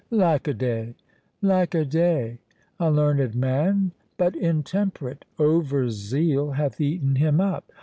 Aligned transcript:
"Lack 0.09 0.47
a 0.47 0.53
day, 0.55 0.95
lack 1.43 1.75
a 1.75 1.85
day! 1.85 2.39
a 2.79 2.89
learned 2.89 3.35
man, 3.35 3.91
but 4.17 4.35
intemperate; 4.35 5.25
over 5.37 5.91
zeal 5.91 6.53
hath 6.53 6.81
eaten 6.81 7.17
him 7.17 7.39
up. 7.39 7.71